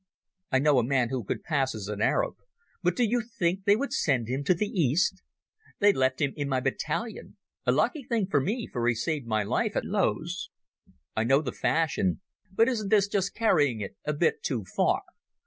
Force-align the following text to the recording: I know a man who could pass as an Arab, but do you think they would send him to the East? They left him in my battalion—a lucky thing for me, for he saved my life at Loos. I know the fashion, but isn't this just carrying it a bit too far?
I 0.51 0.57
know 0.57 0.79
a 0.79 0.83
man 0.83 1.09
who 1.09 1.23
could 1.23 1.43
pass 1.43 1.75
as 1.75 1.87
an 1.87 2.01
Arab, 2.01 2.33
but 2.81 2.95
do 2.95 3.03
you 3.03 3.21
think 3.21 3.65
they 3.65 3.75
would 3.75 3.93
send 3.93 4.27
him 4.27 4.43
to 4.45 4.55
the 4.55 4.65
East? 4.65 5.21
They 5.77 5.93
left 5.93 6.19
him 6.19 6.33
in 6.35 6.49
my 6.49 6.59
battalion—a 6.59 7.71
lucky 7.71 8.01
thing 8.01 8.25
for 8.25 8.41
me, 8.41 8.65
for 8.65 8.87
he 8.87 8.95
saved 8.95 9.27
my 9.27 9.43
life 9.43 9.75
at 9.75 9.85
Loos. 9.85 10.49
I 11.15 11.23
know 11.23 11.43
the 11.43 11.51
fashion, 11.51 12.19
but 12.51 12.67
isn't 12.67 12.89
this 12.89 13.07
just 13.07 13.35
carrying 13.35 13.79
it 13.79 13.95
a 14.03 14.13
bit 14.13 14.41
too 14.41 14.65
far? 14.75 15.03